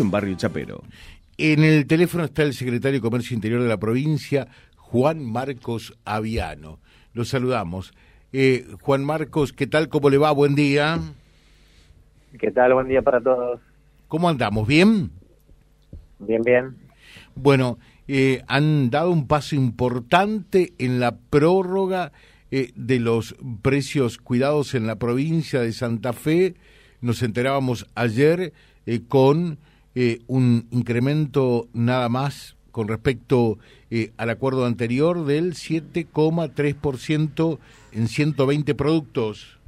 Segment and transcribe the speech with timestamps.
[0.00, 0.82] en Barrio Chapero.
[1.38, 6.80] En el teléfono está el secretario de Comercio Interior de la provincia, Juan Marcos Aviano.
[7.12, 7.92] Lo saludamos.
[8.32, 9.88] Eh, Juan Marcos, ¿qué tal?
[9.88, 10.32] ¿Cómo le va?
[10.32, 10.98] Buen día.
[12.40, 12.74] ¿Qué tal?
[12.74, 13.60] Buen día para todos.
[14.08, 14.66] ¿Cómo andamos?
[14.66, 15.12] ¿Bien?
[16.18, 16.76] Bien, bien.
[17.36, 22.10] Bueno, eh, han dado un paso importante en la prórroga
[22.50, 26.56] eh, de los precios cuidados en la provincia de Santa Fe.
[27.00, 28.52] Nos enterábamos ayer
[29.06, 29.58] con
[29.94, 33.58] eh, un incremento nada más con respecto
[33.90, 37.58] eh, al acuerdo anterior del 7,3%
[37.92, 39.60] en 120 productos.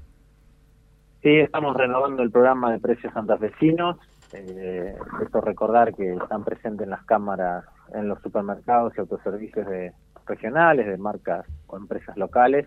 [1.22, 3.98] Sí, estamos renovando el programa de precios santafesinos.
[4.32, 9.92] Eh, esto recordar que están presentes en las cámaras, en los supermercados y autoservicios de,
[10.26, 12.66] regionales, de marcas o empresas locales.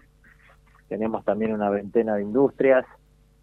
[0.87, 2.85] Tenemos también una veintena de industrias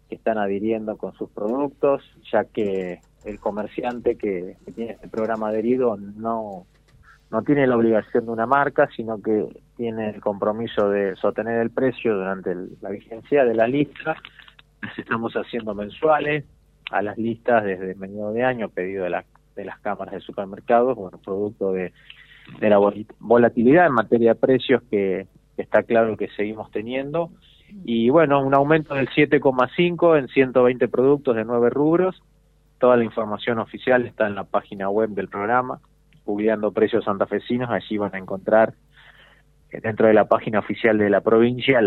[0.09, 5.97] que están adhiriendo con sus productos, ya que el comerciante que, tiene este programa adherido
[5.97, 6.65] no,
[7.29, 11.69] no tiene la obligación de una marca, sino que tiene el compromiso de sostener el
[11.69, 14.15] precio durante la vigencia de la lista.
[14.81, 16.45] Las estamos haciendo mensuales
[16.91, 20.95] a las listas desde medio de año, pedido de, la, de las cámaras de supermercados,
[20.95, 21.91] bueno, producto de,
[22.61, 22.79] de la
[23.19, 27.31] volatilidad en materia de precios que, que está claro que seguimos teniendo.
[27.83, 32.23] Y bueno, un aumento del 7,5 en 120 productos de nueve rubros
[32.79, 35.79] Toda la información oficial está en la página web del programa,
[36.23, 37.69] publicando precios santafesinos.
[37.69, 38.73] Allí van a encontrar
[39.71, 41.79] eh, dentro de la página oficial de la provincia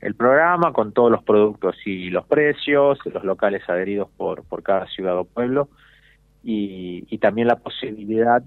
[0.00, 4.86] el programa con todos los productos y los precios, los locales adheridos por, por cada
[4.86, 5.68] ciudad o pueblo
[6.42, 8.42] y, y también la posibilidad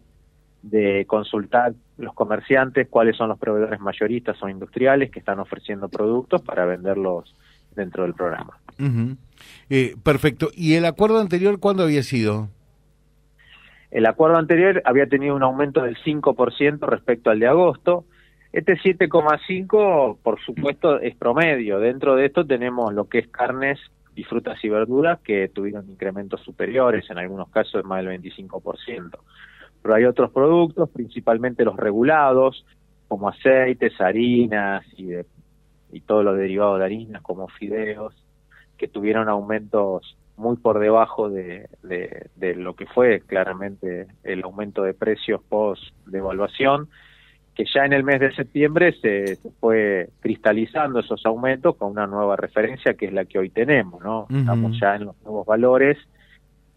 [0.63, 6.41] de consultar los comerciantes cuáles son los proveedores mayoristas o industriales que están ofreciendo productos
[6.41, 7.35] para venderlos
[7.75, 8.57] dentro del programa.
[9.69, 10.49] Eh, perfecto.
[10.55, 12.49] ¿Y el acuerdo anterior cuándo había sido?
[13.91, 18.05] El acuerdo anterior había tenido un aumento del 5% respecto al de agosto.
[18.53, 21.79] Este 7,5, por supuesto, es promedio.
[21.79, 23.79] Dentro de esto tenemos lo que es carnes
[24.15, 29.09] y frutas y verduras que tuvieron incrementos superiores, en algunos casos más del 25%.
[29.81, 32.65] Pero hay otros productos, principalmente los regulados,
[33.07, 35.25] como aceites, harinas y, de,
[35.91, 38.13] y todos los derivados de harinas, como fideos,
[38.81, 44.95] que tuvieron aumentos muy por debajo de, de, lo que fue claramente el aumento de
[44.95, 46.89] precios post devaluación,
[47.53, 52.37] que ya en el mes de septiembre se, fue cristalizando esos aumentos con una nueva
[52.37, 54.25] referencia que es la que hoy tenemos, ¿no?
[54.31, 55.99] Estamos ya en los nuevos valores,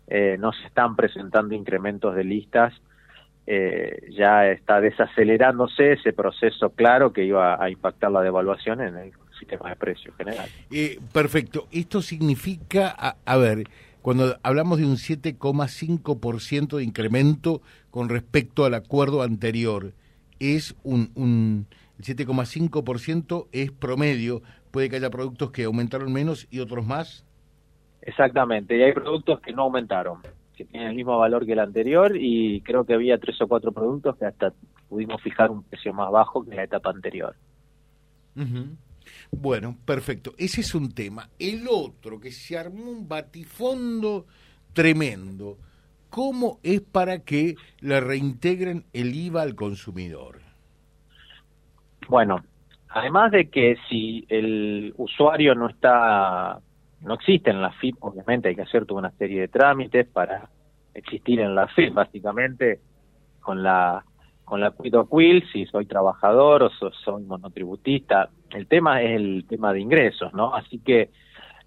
[0.09, 2.75] eh, no se están presentando incrementos de listas,
[3.47, 9.13] eh, ya está desacelerándose ese proceso claro que iba a impactar la devaluación en el
[9.39, 10.49] sistema de precios general.
[10.71, 11.69] Eh, perfecto.
[11.71, 12.91] Esto significa,
[13.25, 13.65] a, ver,
[14.03, 19.93] cuando hablamos de un 7,5% de incremento con respecto al acuerdo anterior,
[20.39, 21.67] es un, un
[21.99, 27.25] el 7,5% es promedio, puede que haya productos que aumentaron menos y otros más.
[28.03, 30.19] Exactamente, y hay productos que no aumentaron,
[30.57, 33.73] que tienen el mismo valor que el anterior y creo que había tres o cuatro
[33.73, 34.53] productos que hasta
[34.89, 37.35] pudimos fijar un precio más bajo que la etapa anterior.
[39.31, 40.33] Bueno, perfecto.
[40.39, 41.29] Ese es un tema.
[41.39, 44.27] El otro, que se armó un batifondo
[44.73, 45.59] tremendo.
[46.11, 50.41] ¿Cómo es para que le reintegren el IVA al consumidor?
[52.09, 52.45] Bueno,
[52.89, 56.61] además de que si el usuario no está,
[57.01, 60.51] no existe en la FIP, obviamente hay que hacer toda una serie de trámites para
[60.95, 62.81] existir en la FIP, básicamente
[63.41, 64.05] con la
[64.45, 69.73] con la Cuido Quill, si soy trabajador o soy monotributista, el tema es el tema
[69.73, 70.55] de ingresos, ¿no?
[70.55, 71.11] Así que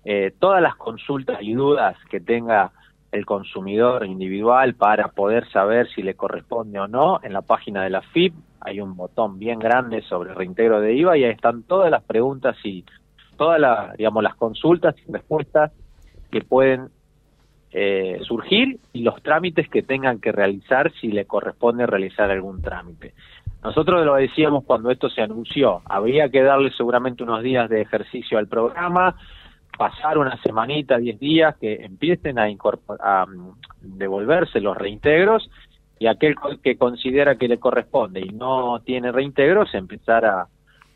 [0.06, 2.72] eh, todas las consultas y dudas que tenga
[3.12, 7.90] el consumidor individual para poder saber si le corresponde o no, en la página de
[7.90, 11.90] la FIP hay un botón bien grande sobre reintegro de IVA y ahí están todas
[11.90, 12.84] las preguntas y
[13.38, 15.72] todas las, digamos, las consultas y respuestas
[16.32, 16.90] que pueden
[17.72, 23.14] eh, surgir y los trámites que tengan que realizar si le corresponde realizar algún trámite.
[23.64, 28.38] Nosotros lo decíamos cuando esto se anunció, habría que darle seguramente unos días de ejercicio
[28.38, 29.16] al programa,
[29.78, 33.54] pasar una semanita, diez días, que empiecen a, a mm,
[33.98, 35.50] devolverse los reintegros
[36.00, 40.48] y aquel que considera que le corresponde y no tiene reintegros, empezar a,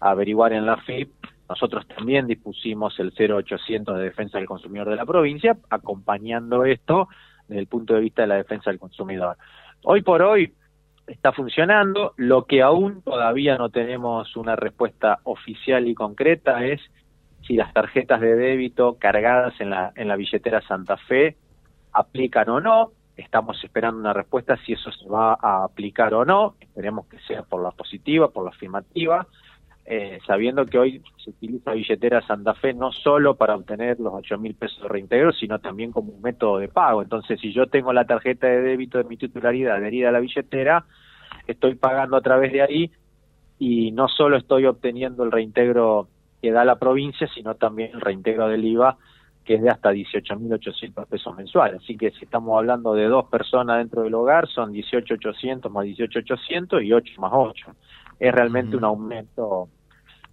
[0.02, 1.10] averiguar en la FIP.
[1.52, 7.10] Nosotros también dispusimos el 0800 de defensa del consumidor de la provincia, acompañando esto
[7.46, 9.36] desde el punto de vista de la defensa del consumidor.
[9.84, 10.54] Hoy por hoy,
[11.08, 12.14] está funcionando.
[12.16, 16.80] Lo que aún todavía no tenemos una respuesta oficial y concreta es
[17.46, 21.36] si las tarjetas de débito cargadas en la, en la billetera Santa Fe
[21.92, 22.92] aplican o no.
[23.18, 27.44] estamos esperando una respuesta si eso se va a aplicar o no, esperemos que sea
[27.44, 29.28] por la positiva, por la afirmativa,
[29.94, 34.38] eh, sabiendo que hoy se utiliza billetera Santa Fe no solo para obtener los 8
[34.38, 37.02] mil pesos de reintegro, sino también como un método de pago.
[37.02, 40.86] Entonces, si yo tengo la tarjeta de débito de mi titularidad adherida a la billetera,
[41.46, 42.92] estoy pagando a través de ahí
[43.60, 46.08] y no solo estoy obteniendo el reintegro
[46.42, 48.98] que da la provincia, sino también el reintegro del IVA
[49.44, 51.82] que es de hasta 18.800 pesos mensuales.
[51.84, 56.82] Así que si estamos hablando de dos personas dentro del hogar, son 18.800 más 18.800
[56.82, 57.76] y 8 más 8.
[58.22, 59.68] Es realmente un aumento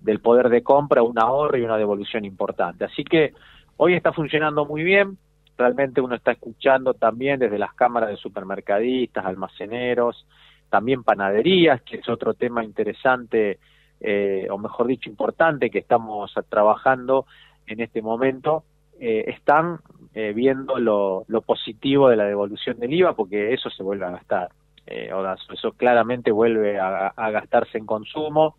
[0.01, 2.85] del poder de compra, un ahorro y una devolución importante.
[2.85, 3.33] Así que
[3.77, 5.19] hoy está funcionando muy bien.
[5.57, 10.27] Realmente uno está escuchando también desde las cámaras de supermercadistas, almaceneros,
[10.71, 13.59] también panaderías, que es otro tema interesante,
[14.01, 17.27] eh, o mejor dicho, importante que estamos trabajando
[17.67, 18.65] en este momento
[19.01, 19.79] eh, están
[20.13, 24.51] eh, viendo lo, positivo de la devolución del IVA porque eso se vuelve a gastar.
[24.87, 25.11] Eh,
[25.53, 28.57] eso claramente vuelve a, gastarse en consumo.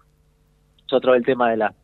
[0.89, 1.75] Nosotros el tema de las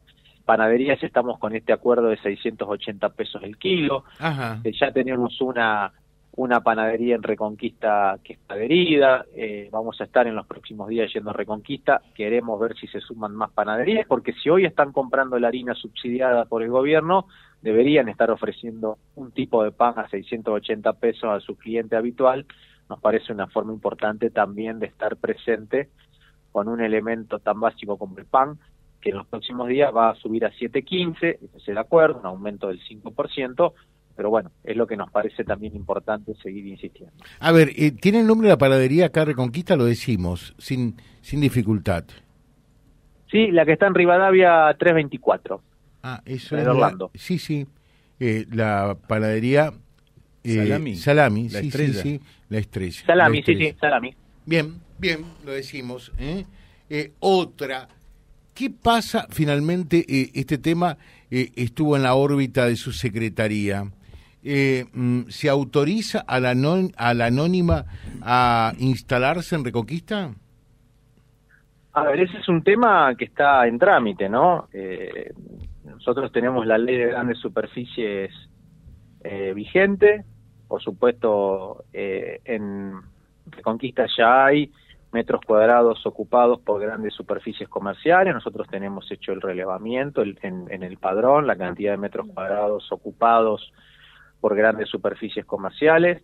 [0.45, 4.03] panaderías estamos con este acuerdo de 680 pesos el kilo.
[4.19, 5.93] ya tenemos una
[6.37, 11.13] una panadería en Reconquista que está adherida, eh, vamos a estar en los próximos días
[11.13, 15.39] yendo a Reconquista, queremos ver si se suman más panaderías, porque si hoy están comprando
[15.39, 17.27] la harina subsidiada por el gobierno,
[17.61, 22.45] deberían estar ofreciendo un tipo de pan a 680 pesos a su cliente habitual,
[22.89, 25.89] nos parece una forma importante también de estar presente
[26.51, 28.59] con un elemento tan básico como el pan,
[29.05, 32.25] que en los próximos días va a subir a 7.15, ese es el acuerdo, un
[32.25, 33.73] aumento del 5%,
[34.15, 37.13] pero bueno, es lo que nos parece también importante seguir insistiendo.
[37.39, 39.75] A ver, eh, ¿tiene el nombre de la panadería acá Reconquista?
[39.75, 42.05] Lo decimos, sin, sin dificultad.
[43.29, 45.61] Sí, la que está en Rivadavia 324.
[46.01, 46.67] Ah, eso es.
[46.67, 47.11] Orlando.
[47.13, 47.67] sí, sí.
[48.19, 49.71] Eh, la panadería.
[50.43, 50.95] Eh, salami.
[50.95, 51.93] Salami, la sí, estrella.
[51.93, 52.21] sí, sí.
[52.49, 53.05] La estrella.
[53.05, 54.15] Salami, sí, sí, salami.
[54.47, 56.11] Bien, bien, lo decimos.
[57.19, 57.87] otra.
[58.55, 60.05] ¿Qué pasa finalmente?
[60.33, 60.97] este tema
[61.29, 63.83] estuvo en la órbita de su secretaría
[64.47, 67.85] eh, mm, ¿se autoriza a la, a la anónima
[68.21, 70.31] a instalarse en Reconquista?
[71.93, 74.67] A ver, ese es un tema que está en trámite, ¿no?
[74.71, 75.33] Eh,
[75.83, 78.31] nosotros tenemos la ley de grandes superficies
[79.23, 80.23] eh, vigente,
[80.67, 82.93] por supuesto, eh, en
[83.47, 84.71] Reconquista ya hay
[85.15, 88.33] metros cuadrados ocupados por grandes superficies comerciales.
[88.33, 93.71] Nosotros tenemos hecho el relevamiento en, en, el padrón, la cantidad de metros cuadrados ocupados
[94.41, 96.21] por grandes superficies comerciales.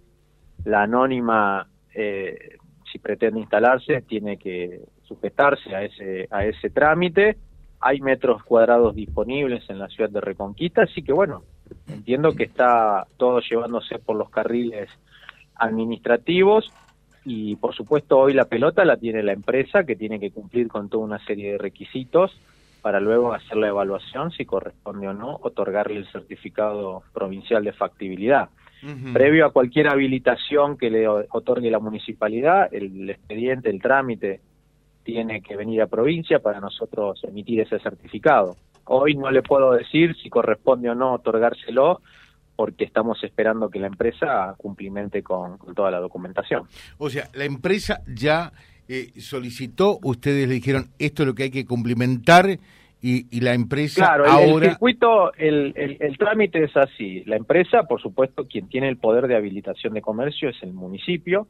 [0.65, 2.57] La anónima, eh,
[2.91, 7.37] si pretende instalarse, tiene que sujetarse a ese, a ese trámite.
[7.79, 11.43] Hay metros cuadrados disponibles en la ciudad de Reconquista, así que bueno,
[11.87, 14.89] entiendo que está todo llevándose por los carriles
[15.55, 16.73] administrativos
[17.23, 20.89] y por supuesto hoy la pelota la tiene la empresa que tiene que cumplir con
[20.89, 22.35] toda una serie de requisitos
[22.81, 28.49] para luego hacer la evaluación si corresponde o no otorgarle el certificado provincial de factibilidad.
[29.13, 34.39] Previo a cualquier habilitación que le otorgue la municipalidad, el expediente, el trámite,
[35.03, 38.55] tiene que venir a provincia para nosotros emitir ese certificado.
[38.85, 42.01] Hoy no le puedo decir si corresponde o no otorgárselo,
[42.61, 46.67] porque estamos esperando que la empresa cumplimente con, toda la documentación.
[46.99, 48.53] O sea, la empresa ya
[48.87, 52.59] eh, solicitó, ustedes le dijeron esto es lo que hay que cumplimentar
[53.01, 54.65] y, la empresa claro, ahora...
[54.67, 57.23] el circuito, el, el, trámite es así.
[57.25, 61.47] La empresa, por supuesto, quien tiene el poder de habilitación de comercio es el municipio.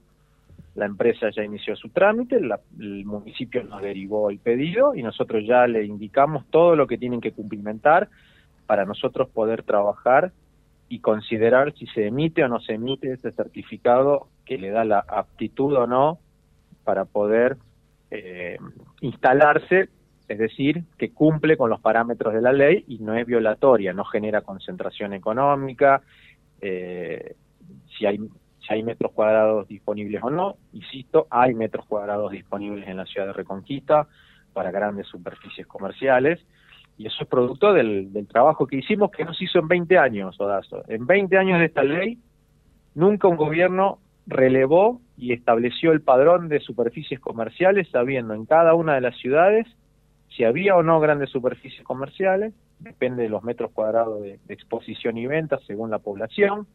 [0.76, 5.68] La empresa ya inició su trámite, el municipio nos derivó el pedido y nosotros ya
[5.68, 8.08] le indicamos todo lo que tienen que cumplimentar
[8.66, 10.32] para nosotros poder trabajar
[10.92, 15.00] y considerar si se emite o no se emite ese certificado que le da la
[15.00, 16.20] aptitud o no
[16.84, 17.56] para poder
[18.10, 18.58] eh,
[19.00, 19.88] instalarse,
[20.28, 24.04] es decir, que cumple con los parámetros de la ley y no es violatoria, no
[24.04, 26.02] genera concentración económica,
[26.60, 27.36] eh,
[27.98, 28.20] si hay
[28.60, 33.28] si hay metros cuadrados disponibles o no, insisto, hay metros cuadrados disponibles en la ciudad
[33.28, 34.08] de Reconquista
[34.52, 36.46] para grandes superficies comerciales,
[36.98, 40.40] y eso es producto del, del trabajo que hicimos que nos hizo en 20 años,
[40.40, 40.84] Odazo.
[40.88, 42.20] En 20 años de esta ley,
[42.94, 48.96] nunca un gobierno relevó y estableció el padrón de superficies comerciales sabiendo en cada una
[48.96, 49.68] de las ciudades
[50.36, 55.28] si había o no grandes superficies comerciales, depende de los metros cuadrados de, exposición y
[55.28, 56.68] venta según la población,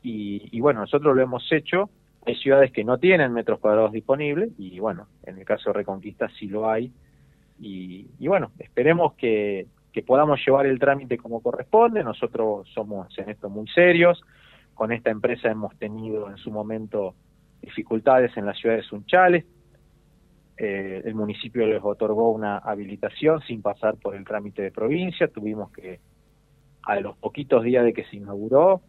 [0.00, 1.90] y, bueno, nosotros lo hemos hecho,
[2.24, 6.28] hay ciudades que no tienen metros cuadrados disponibles, y bueno, en el caso de Reconquista
[6.38, 6.92] sí lo hay,
[7.60, 9.66] y, bueno, esperemos que,
[10.06, 14.22] podamos llevar el trámite como corresponde, nosotros somos en esto muy serios,
[14.74, 17.16] con esta empresa hemos tenido en su momento
[17.60, 19.44] dificultades en la ciudad de Sunchales.
[20.56, 25.26] Eh, el municipio les otorgó una habilitación sin pasar por el trámite de provincia.
[25.26, 25.98] Tuvimos que,
[26.84, 28.82] a los poquitos días de que se inauguró,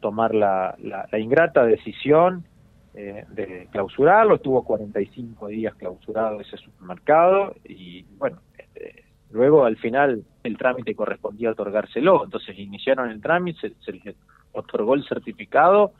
[0.00, 0.76] tomar la,
[1.18, 2.44] ingrata decisión
[2.94, 4.34] eh, de clausurarlo.
[4.34, 11.52] Estuvo 45 días clausurado ese supermercado y, bueno, este, luego al final el trámite correspondía
[11.52, 12.24] otorgárselo.
[12.24, 14.16] Entonces iniciaron el trámite, se, les
[14.52, 15.92] otorgó el certificado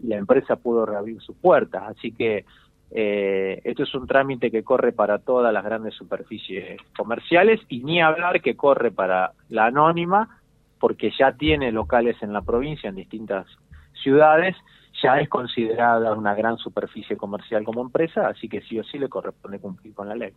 [0.00, 1.82] y la empresa pudo reabrir sus puertas.
[1.88, 2.44] Así que
[2.92, 8.00] eh, esto es un trámite que corre para todas las grandes superficies comerciales y ni
[8.00, 10.40] hablar que corre para la anónima,
[10.78, 13.46] porque ya tiene locales en la provincia, en distintas
[14.00, 14.54] ciudades,
[15.04, 19.08] ya es considerada una gran superficie comercial como empresa, así que sí o sí le
[19.08, 20.32] corresponde cumplir con la ley.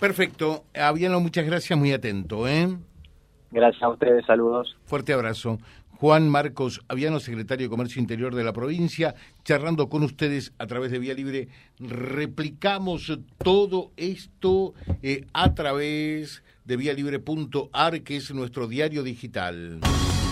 [0.00, 0.64] Perfecto.
[0.74, 2.48] Aviano, muchas gracias, muy atento.
[2.48, 2.76] ¿eh?
[3.52, 4.76] Gracias a ustedes, saludos.
[4.84, 5.58] Fuerte abrazo.
[5.92, 10.90] Juan Marcos Aviano, secretario de Comercio Interior de la provincia, charlando con ustedes a través
[10.90, 11.48] de Vía Libre.
[11.78, 19.80] Replicamos todo esto eh, a través de vialibre.ar, que es nuestro diario digital